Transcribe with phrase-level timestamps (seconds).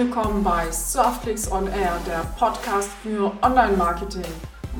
[0.00, 4.24] Willkommen bei Softclicks on Air, der Podcast für Online-Marketing.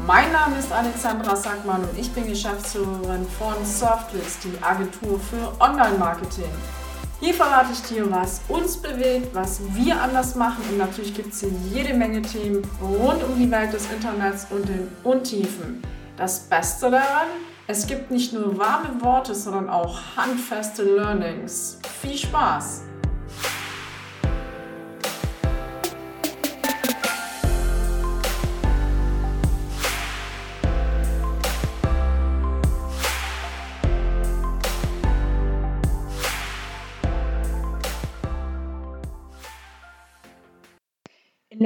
[0.07, 6.49] Mein Name ist Alexandra Sackmann und ich bin Geschäftsführerin von Softclicks, die Agentur für Online-Marketing.
[7.21, 11.41] Hier verrate ich dir, was uns bewegt, was wir anders machen und natürlich gibt es
[11.41, 15.83] hier jede Menge Themen rund um die Welt des Internets und den Untiefen.
[16.17, 17.29] Das Beste daran,
[17.67, 21.79] es gibt nicht nur warme Worte, sondern auch handfeste Learnings.
[22.01, 22.85] Viel Spaß!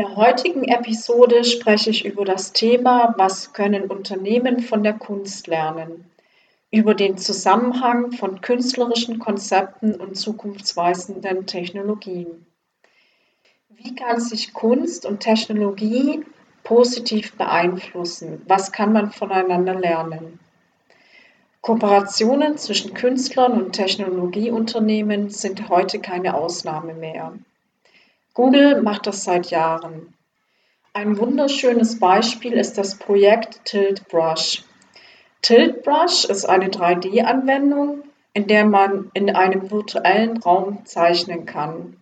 [0.05, 6.11] Der heutigen Episode spreche ich über das Thema, was können Unternehmen von der Kunst lernen,
[6.71, 12.45] über den Zusammenhang von künstlerischen Konzepten und zukunftsweisenden Technologien.
[13.71, 16.23] Wie kann sich Kunst und Technologie
[16.65, 18.43] positiv beeinflussen?
[18.47, 20.39] Was kann man voneinander lernen?
[21.63, 27.33] Kooperationen zwischen Künstlern und Technologieunternehmen sind heute keine Ausnahme mehr.
[28.35, 30.13] Google macht das seit Jahren.
[30.93, 34.65] Ein wunderschönes Beispiel ist das Projekt Tilt Brush.
[35.41, 41.97] Tilt Brush ist eine 3D-Anwendung, in der man in einem virtuellen Raum zeichnen kann.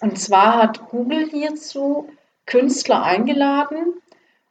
[0.00, 2.08] Und zwar hat Google hierzu
[2.46, 3.94] Künstler eingeladen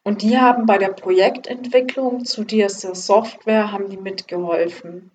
[0.03, 5.11] und die haben bei der Projektentwicklung zu dieser Software haben die mitgeholfen.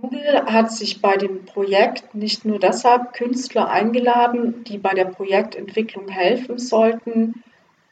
[0.00, 6.08] Google hat sich bei dem Projekt nicht nur deshalb Künstler eingeladen, die bei der Projektentwicklung
[6.08, 7.42] helfen sollten,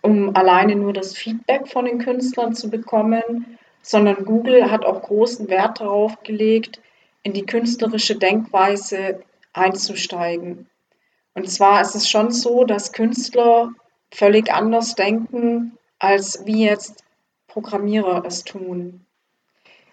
[0.02, 5.48] um alleine nur das Feedback von den Künstlern zu bekommen, sondern Google hat auch großen
[5.48, 6.80] Wert darauf gelegt,
[7.22, 9.22] in die künstlerische Denkweise
[9.54, 10.68] einzusteigen.
[11.32, 13.72] Und zwar ist es schon so, dass Künstler
[14.10, 17.02] völlig anders denken, als wie jetzt
[17.48, 19.03] Programmierer es tun.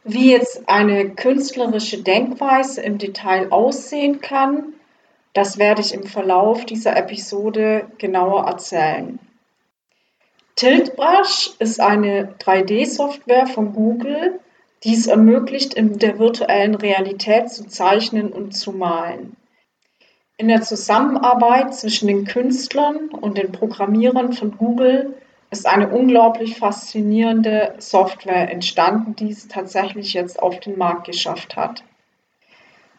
[0.04, 4.74] Wie jetzt eine künstlerische Denkweise im Detail aussehen kann,
[5.34, 9.20] das werde ich im Verlauf dieser Episode genauer erzählen.
[10.56, 14.40] Tiltbrush ist eine 3D-Software von Google,
[14.84, 19.38] die es ermöglicht, in der virtuellen Realität zu zeichnen und zu malen.
[20.38, 25.14] In der Zusammenarbeit zwischen den Künstlern und den Programmierern von Google
[25.52, 31.84] ist eine unglaublich faszinierende Software entstanden, die es tatsächlich jetzt auf den Markt geschafft hat.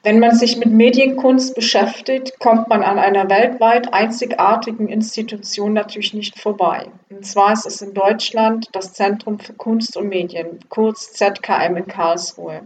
[0.04, 6.40] Wenn man sich mit Medienkunst beschäftigt, kommt man an einer weltweit einzigartigen Institution natürlich nicht
[6.40, 6.88] vorbei.
[7.08, 11.86] Und zwar ist es in Deutschland das Zentrum für Kunst und Medien, kurz ZKM in
[11.86, 12.62] Karlsruhe.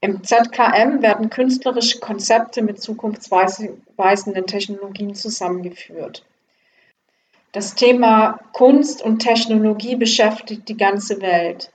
[0.00, 6.24] Im ZKM werden künstlerische Konzepte mit zukunftsweisenden Technologien zusammengeführt.
[7.56, 11.72] Das Thema Kunst und Technologie beschäftigt die ganze Welt.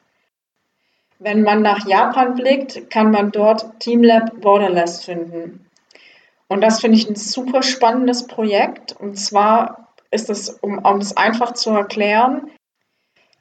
[1.18, 5.66] Wenn man nach Japan blickt, kann man dort TeamLab Borderless finden.
[6.48, 8.96] Und das finde ich ein super spannendes Projekt.
[9.00, 12.52] Und zwar ist es, um, um es einfach zu erklären,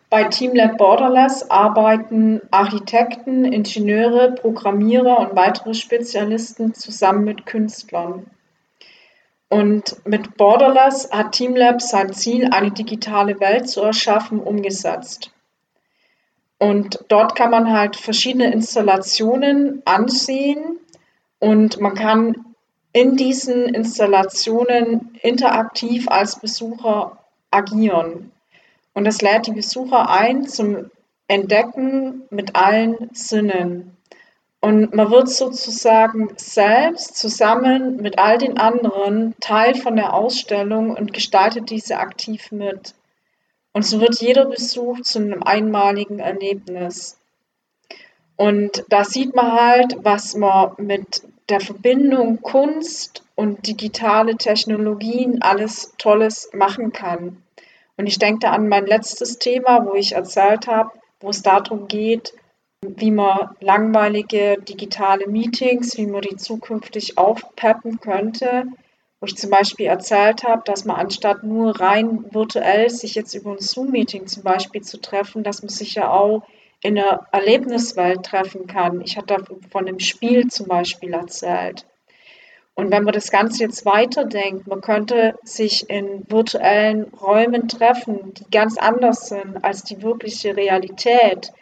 [0.09, 8.31] bei TeamLab Borderless arbeiten Architekten, Ingenieure, Programmierer und weitere Spezialisten zusammen mit Künstlern.
[9.51, 15.33] Und mit Borderless hat Teamlab sein Ziel, eine digitale Welt zu erschaffen, umgesetzt.
[16.59, 20.79] Und dort kann man halt verschiedene Installationen ansehen
[21.41, 22.45] und man kann
[22.93, 27.19] in diesen Installationen interaktiv als Besucher
[27.51, 28.31] agieren.
[28.95, 30.91] Und das lädt die Besucher ein zum
[31.27, 33.97] Entdecken mit allen Sinnen.
[34.61, 41.15] Und man wird sozusagen selbst zusammen mit all den anderen Teil von der Ausstellung und
[41.15, 42.95] gestaltet diese aktiv mit.
[43.73, 47.19] Und so wird jeder Besuch zu einem einmaligen Erlebnis.
[48.37, 55.95] Und da sieht man halt, was man mit der Verbindung Kunst und digitale Technologien alles
[55.99, 57.43] Tolles machen kann.
[57.97, 60.91] Und ich denke da an mein letztes Thema, wo ich erzählt habe,
[61.21, 62.33] wo es darum geht,
[62.83, 68.65] wie man langweilige digitale Meetings, wie man die zukünftig aufpeppen könnte,
[69.21, 73.51] wo ich zum Beispiel erzählt habe, dass man anstatt nur rein virtuell sich jetzt über
[73.51, 76.43] ein Zoom-Meeting zum Beispiel zu treffen, dass man sich ja auch
[76.83, 79.03] in einer Erlebniswelt treffen kann.
[79.03, 81.85] Ich hatte von einem Spiel zum Beispiel erzählt.
[82.75, 88.51] Und wenn man das Ganze jetzt weiterdenkt, man könnte sich in virtuellen Räumen treffen, die
[88.51, 91.53] ganz anders sind als die wirkliche Realität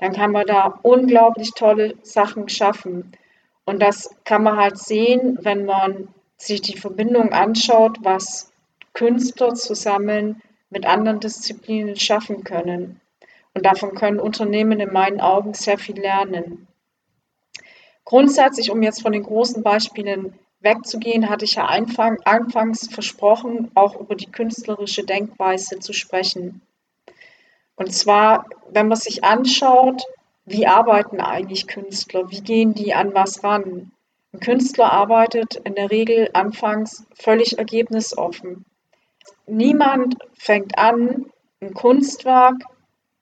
[0.00, 3.12] dann kann man da unglaublich tolle Sachen schaffen.
[3.66, 6.08] Und das kann man halt sehen, wenn man
[6.38, 8.50] sich die Verbindung anschaut, was
[8.94, 13.00] Künstler zusammen mit anderen Disziplinen schaffen können.
[13.52, 16.66] Und davon können Unternehmen in meinen Augen sehr viel lernen.
[18.06, 24.00] Grundsätzlich, um jetzt von den großen Beispielen wegzugehen, hatte ich ja Anfang, anfangs versprochen, auch
[24.00, 26.62] über die künstlerische Denkweise zu sprechen.
[27.80, 30.02] Und zwar, wenn man sich anschaut,
[30.44, 33.90] wie arbeiten eigentlich Künstler, wie gehen die an was ran.
[34.34, 38.66] Ein Künstler arbeitet in der Regel anfangs völlig ergebnisoffen.
[39.46, 41.32] Niemand fängt an,
[41.62, 42.56] ein Kunstwerk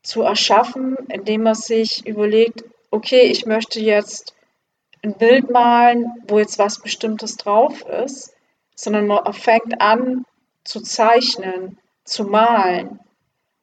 [0.02, 4.34] zu erschaffen, indem er sich überlegt, okay, ich möchte jetzt
[5.04, 8.34] ein Bild malen, wo jetzt was Bestimmtes drauf ist,
[8.74, 10.24] sondern man fängt an
[10.64, 12.98] zu zeichnen, zu malen.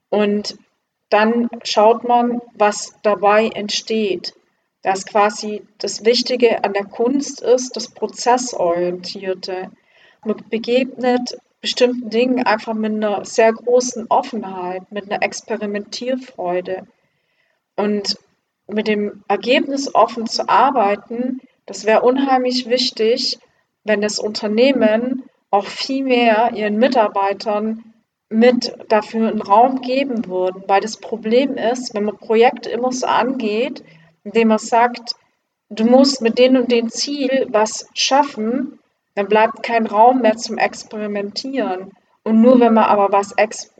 [0.08, 0.56] Und
[1.10, 4.34] dann schaut man, was dabei entsteht.
[4.82, 9.70] Dass quasi das Wichtige an der Kunst ist, das Prozessorientierte.
[10.24, 16.86] Man begegnet bestimmten Dingen einfach mit einer sehr großen Offenheit, mit einer Experimentierfreude.
[17.76, 18.18] Und
[18.68, 23.38] mit dem Ergebnis offen zu arbeiten, das wäre unheimlich wichtig,
[23.84, 27.85] wenn das Unternehmen auch viel mehr ihren Mitarbeitern
[28.28, 30.64] mit dafür einen Raum geben würden.
[30.66, 33.84] Weil das Problem ist, wenn man Projekte immer so angeht,
[34.24, 35.14] indem man sagt,
[35.68, 38.78] du musst mit dem und dem Ziel was schaffen,
[39.14, 41.92] dann bleibt kein Raum mehr zum Experimentieren.
[42.22, 43.34] Und nur wenn man aber was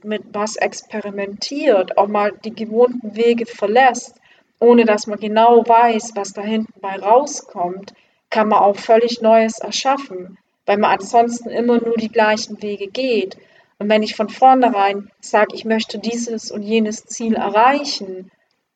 [0.05, 4.21] mit was experimentiert, auch mal die gewohnten Wege verlässt,
[4.61, 7.93] ohne dass man genau weiß, was da hinten bei rauskommt,
[8.31, 13.37] kann man auch völlig Neues erschaffen, weil man ansonsten immer nur die gleichen Wege geht.
[13.79, 18.31] Und wenn ich von vornherein sage, ich möchte dieses und jenes Ziel erreichen,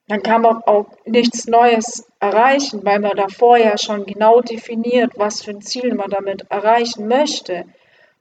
[0.08, 5.40] dann kann man auch nichts Neues erreichen, weil man davor ja schon genau definiert, was
[5.40, 7.64] für ein Ziel man damit erreichen möchte.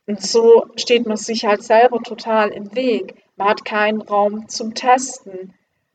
[0.06, 3.16] Und so steht man sich halt selber total im Weg.
[3.36, 5.54] Man hat keinen Raum zum Testen.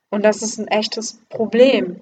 [0.09, 2.01] Und das ist ein echtes Problem.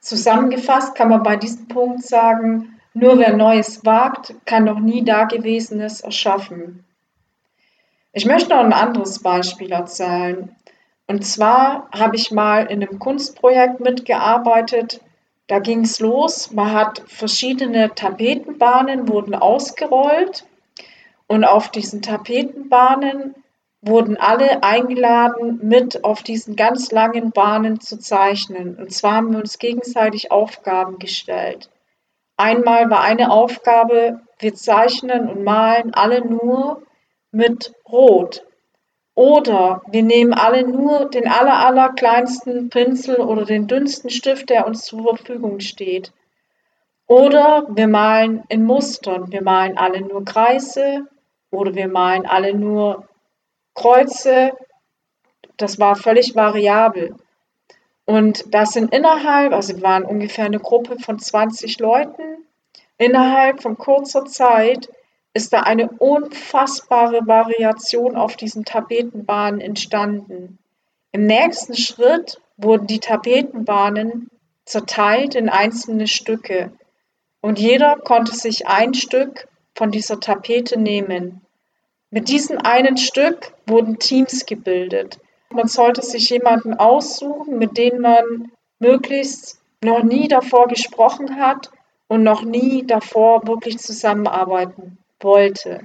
[0.00, 6.02] Zusammengefasst kann man bei diesem Punkt sagen, nur wer Neues wagt, kann noch nie Dagewesenes
[6.02, 6.84] erschaffen.
[8.16, 10.54] Ich möchte noch ein anderes Beispiel erzählen.
[11.08, 15.00] Und zwar habe ich mal in einem Kunstprojekt mitgearbeitet.
[15.48, 16.52] Da ging es los.
[16.52, 20.46] Man hat verschiedene Tapetenbahnen wurden ausgerollt
[21.26, 23.34] und auf diesen Tapetenbahnen
[23.82, 28.76] wurden alle eingeladen, mit auf diesen ganz langen Bahnen zu zeichnen.
[28.76, 31.68] Und zwar haben wir uns gegenseitig Aufgaben gestellt.
[32.36, 36.82] Einmal war eine Aufgabe, wir zeichnen und malen alle nur
[37.34, 38.44] mit Rot.
[39.14, 44.66] Oder wir nehmen alle nur den aller, aller kleinsten Pinsel oder den dünnsten Stift, der
[44.66, 46.12] uns zur Verfügung steht.
[47.06, 49.30] Oder wir malen in Mustern.
[49.30, 51.06] Wir malen alle nur Kreise
[51.50, 53.08] oder wir malen alle nur
[53.74, 54.52] Kreuze,
[55.56, 57.14] das war völlig variabel.
[58.04, 62.46] Und das sind innerhalb, also wir waren ungefähr eine Gruppe von 20 Leuten,
[62.98, 64.88] innerhalb von kurzer Zeit
[65.34, 70.58] ist da eine unfassbare Variation auf diesen Tapetenbahnen entstanden.
[71.10, 74.30] Im nächsten Schritt wurden die Tapetenbahnen
[74.64, 76.72] zerteilt in einzelne Stücke
[77.40, 81.40] und jeder konnte sich ein Stück von dieser Tapete nehmen.
[82.10, 85.18] Mit diesem einen Stück wurden Teams gebildet.
[85.50, 91.72] Man sollte sich jemanden aussuchen, mit dem man möglichst noch nie davor gesprochen hat
[92.06, 95.80] und noch nie davor wirklich zusammenarbeiten wollte.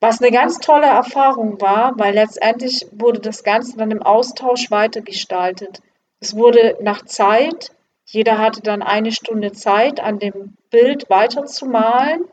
[0.00, 5.80] Was eine ganz tolle Erfahrung war, weil letztendlich wurde das Ganze dann im Austausch weitergestaltet.
[6.20, 7.72] Es wurde nach Zeit,
[8.04, 12.24] jeder hatte dann eine Stunde Zeit, an dem Bild weiterzumalen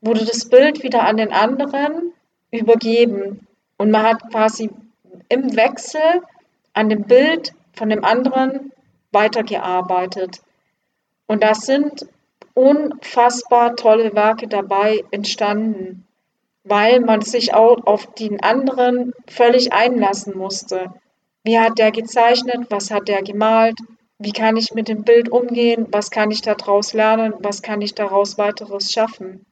[0.00, 2.12] wurde das Bild wieder an den anderen
[2.50, 3.46] übergeben.
[3.76, 4.70] Und man hat quasi
[5.28, 6.22] im Wechsel
[6.72, 8.72] an dem Bild von dem anderen
[9.12, 10.40] weitergearbeitet.
[11.26, 12.06] Und da sind
[12.54, 16.06] unfassbar tolle Werke dabei entstanden,
[16.64, 20.92] weil man sich auch auf den anderen völlig einlassen musste.
[21.44, 22.66] Wie hat der gezeichnet?
[22.68, 23.78] Was hat der gemalt?
[24.18, 25.86] Wie kann ich mit dem Bild umgehen?
[25.92, 27.34] Was kann ich daraus lernen?
[27.38, 29.46] Was kann ich daraus weiteres schaffen?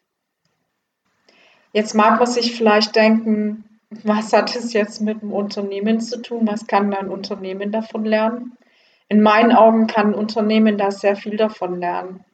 [1.72, 6.48] Jetzt mag man sich vielleicht denken, was hat es jetzt mit dem Unternehmen zu tun?
[6.48, 8.56] Was kann ein Unternehmen davon lernen?
[9.08, 12.24] In meinen Augen kann ein Unternehmen da sehr viel davon lernen.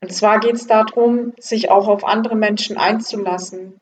[0.00, 3.80] Und zwar geht es darum, sich auch auf andere Menschen einzulassen.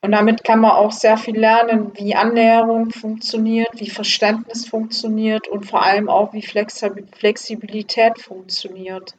[0.00, 5.64] Und damit kann man auch sehr viel lernen, wie Annäherung funktioniert, wie Verständnis funktioniert und
[5.66, 9.14] vor allem auch, wie Flexibilität funktioniert.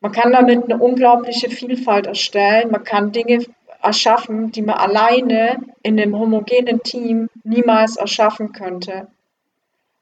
[0.00, 2.70] Man kann damit eine unglaubliche Vielfalt erstellen.
[2.70, 3.46] Man kann Dinge
[3.82, 9.08] erschaffen, die man alleine in einem homogenen Team niemals erschaffen könnte.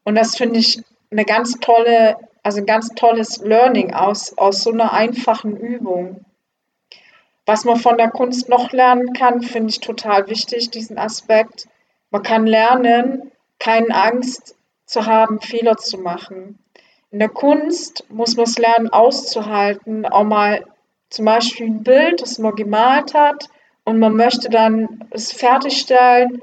[0.03, 4.71] Und das finde ich eine ganz tolle, also ein ganz tolles Learning aus, aus so
[4.71, 6.25] einer einfachen Übung.
[7.47, 11.67] Was man von der Kunst noch lernen kann, finde ich total wichtig, diesen Aspekt.
[12.11, 16.59] Man kann lernen, keine Angst zu haben, Fehler zu machen.
[17.11, 20.65] In der Kunst muss man es lernen, auszuhalten, auch mal
[21.09, 23.49] zum Beispiel ein Bild, das man gemalt hat
[23.85, 26.43] und man möchte dann es fertigstellen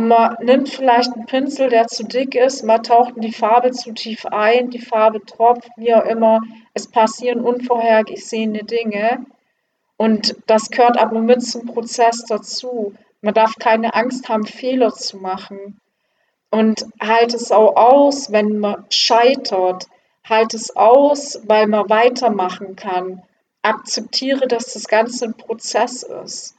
[0.00, 3.70] und man nimmt vielleicht einen Pinsel, der zu dick ist, man taucht in die Farbe
[3.70, 6.40] zu tief ein, die Farbe tropft, wie auch immer.
[6.72, 9.26] Es passieren unvorhergesehene Dinge
[9.98, 12.94] und das gehört aber mit zum Prozess dazu.
[13.20, 15.78] Man darf keine Angst haben, Fehler zu machen
[16.50, 19.86] und halt es auch aus, wenn man scheitert
[20.26, 23.22] halt es aus, weil man weitermachen kann.
[23.60, 26.54] Akzeptiere, dass das Ganze ein Prozess ist.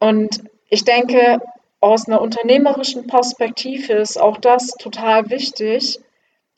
[0.00, 1.40] Und ich denke,
[1.82, 5.98] aus einer unternehmerischen Perspektive ist auch das total wichtig,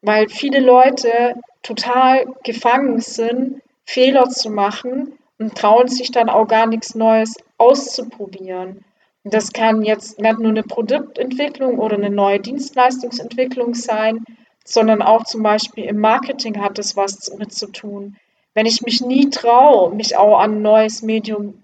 [0.02, 6.66] weil viele Leute total gefangen sind, Fehler zu machen und trauen sich dann auch gar
[6.66, 8.84] nichts Neues auszuprobieren.
[9.24, 14.22] Das kann jetzt nicht nur eine Produktentwicklung oder eine neue Dienstleistungsentwicklung sein,
[14.62, 18.16] sondern auch zum Beispiel im Marketing hat es was mit zu tun.
[18.52, 21.62] Wenn ich mich nie traue, mich auch an ein neues Medium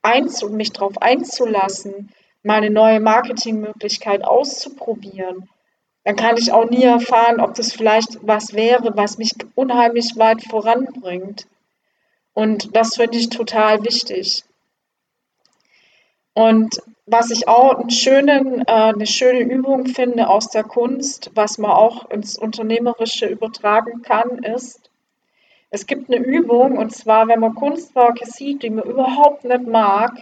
[0.00, 2.08] einzu, mich darauf einzulassen,
[2.42, 5.48] meine neue Marketingmöglichkeit auszuprobieren,
[6.04, 10.42] dann kann ich auch nie erfahren, ob das vielleicht was wäre, was mich unheimlich weit
[10.42, 11.46] voranbringt.
[12.32, 14.44] Und das finde ich total wichtig.
[16.32, 21.58] Und was ich auch einen schönen, äh, eine schöne Übung finde aus der Kunst, was
[21.58, 24.90] man auch ins Unternehmerische übertragen kann, ist,
[25.70, 30.12] es gibt eine Übung, und zwar, wenn man Kunstwerke sieht, die man überhaupt nicht mag,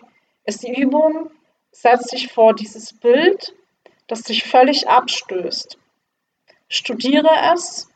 [0.45, 1.31] ist die Übung,
[1.81, 3.55] setz dich vor dieses Bild,
[4.07, 5.79] das dich völlig abstößt.
[6.69, 7.89] Studiere es,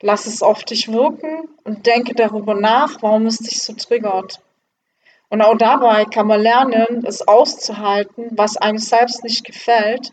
[0.00, 4.40] lass es auf dich wirken und denke darüber nach, warum es dich so triggert.
[5.28, 10.12] Und auch dabei kann man lernen, es auszuhalten, was einem selbst nicht gefällt.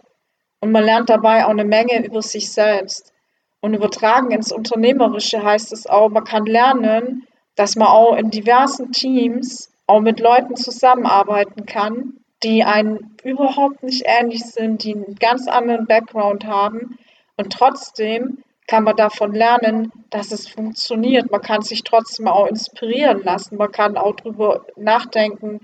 [0.59, 3.11] Und man lernt dabei auch eine Menge über sich selbst.
[3.59, 8.91] Und übertragen ins Unternehmerische heißt es auch, man kann lernen, dass man auch in diversen
[8.91, 15.47] Teams auch mit Leuten zusammenarbeiten kann, die einen überhaupt nicht ähnlich sind, die einen ganz
[15.47, 16.97] anderen Background haben
[17.37, 21.31] und trotzdem kann man davon lernen, dass es funktioniert.
[21.31, 23.57] Man kann sich trotzdem auch inspirieren lassen.
[23.57, 25.59] Man kann auch darüber nachdenken,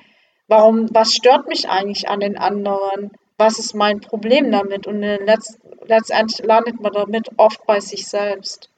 [0.48, 3.12] warum, was stört mich eigentlich an den anderen?
[3.38, 4.86] Was ist mein Problem damit?
[4.86, 8.70] Und letzt, letztendlich landet man damit oft bei sich selbst.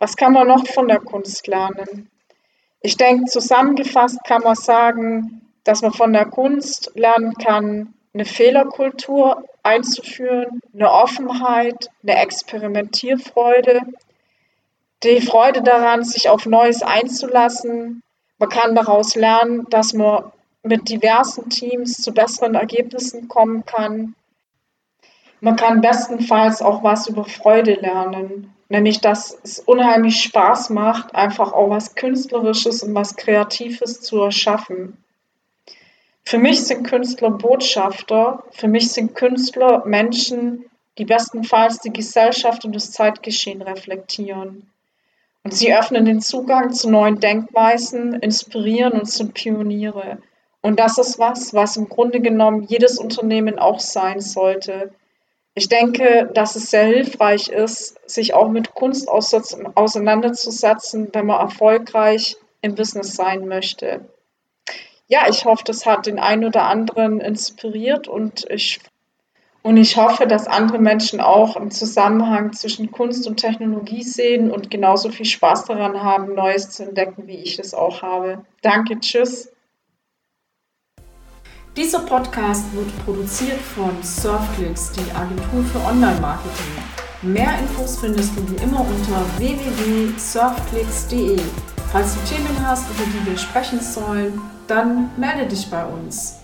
[0.00, 2.10] Was kann man noch von der Kunst lernen?
[2.80, 9.44] Ich denke, zusammengefasst kann man sagen, dass man von der Kunst lernen kann, eine Fehlerkultur
[9.62, 13.82] einzuführen, eine Offenheit, eine Experimentierfreude,
[15.02, 18.02] die Freude daran, sich auf Neues einzulassen.
[18.38, 20.32] Man kann daraus lernen, dass man
[20.62, 24.14] mit diversen Teams zu besseren Ergebnissen kommen kann.
[25.40, 31.52] Man kann bestenfalls auch was über Freude lernen, nämlich dass es unheimlich Spaß macht, einfach
[31.52, 34.96] auch was Künstlerisches und was Kreatives zu erschaffen.
[36.28, 40.66] Für mich sind Künstler Botschafter, für mich sind Künstler Menschen,
[40.98, 44.70] die bestenfalls die Gesellschaft und das Zeitgeschehen reflektieren.
[45.42, 50.18] Und sie öffnen den Zugang zu neuen Denkweisen, inspirieren und sind Pioniere.
[50.60, 54.92] Und das ist was, was im Grunde genommen jedes Unternehmen auch sein sollte.
[55.54, 62.36] Ich denke, dass es sehr hilfreich ist, sich auch mit Kunst auseinanderzusetzen, wenn man erfolgreich
[62.60, 64.04] im Business sein möchte
[65.08, 68.80] ja, ich hoffe, das hat den einen oder anderen inspiriert und ich,
[69.62, 74.70] und ich hoffe, dass andere Menschen auch einen Zusammenhang zwischen Kunst und Technologie sehen und
[74.70, 78.44] genauso viel Spaß daran haben, Neues zu entdecken, wie ich es auch habe.
[78.60, 79.50] Danke, tschüss.
[81.74, 86.97] Dieser Podcast wird produziert von Surfclicks, die Agentur für Online-Marketing.
[87.22, 91.40] Mehr Infos findest du wie immer unter www.surfclicks.de.
[91.90, 96.36] Falls du Themen hast, über die wir sprechen sollen, dann melde dich bei uns.